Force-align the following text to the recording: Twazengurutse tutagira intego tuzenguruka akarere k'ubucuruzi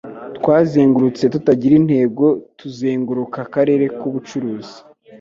Twazengurutse 0.37 1.23
tutagira 1.33 1.73
intego 1.81 2.25
tuzenguruka 2.59 3.37
akarere 3.45 3.85
k'ubucuruzi 3.97 4.77